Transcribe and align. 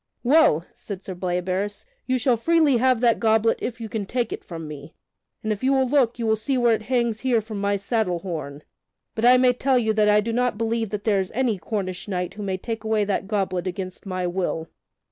"Well," 0.23 0.65
said 0.73 1.05
Sir 1.05 1.13
Bleoberis, 1.13 1.85
"you 2.07 2.17
shall 2.17 2.35
freely 2.35 2.77
have 2.77 3.01
that 3.01 3.19
goblet 3.19 3.59
if 3.61 3.79
you 3.79 3.87
can 3.87 4.07
take 4.07 4.33
it 4.33 4.43
from 4.43 4.67
me, 4.67 4.95
and 5.43 5.51
if 5.51 5.63
you 5.63 5.73
will 5.73 5.87
look, 5.87 6.17
you 6.17 6.25
will 6.25 6.35
see 6.35 6.57
where 6.57 6.73
it 6.73 6.81
hangs 6.81 7.19
here 7.19 7.39
from 7.39 7.61
my 7.61 7.77
saddle 7.77 8.17
horn. 8.17 8.63
But 9.13 9.25
I 9.25 9.37
may 9.37 9.53
tell 9.53 9.77
you 9.77 9.93
that 9.93 10.09
I 10.09 10.19
do 10.19 10.33
not 10.33 10.57
believe 10.57 10.89
that 10.89 11.03
there 11.03 11.19
is 11.19 11.31
any 11.35 11.59
Cornish 11.59 12.07
knight 12.07 12.33
who 12.33 12.41
may 12.41 12.57
take 12.57 12.83
away 12.83 13.03
that 13.03 13.27
goblet 13.27 13.67
against 13.67 14.07
my 14.07 14.25
will." 14.25 14.69